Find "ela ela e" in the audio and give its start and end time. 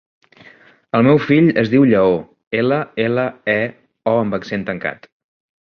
2.63-3.61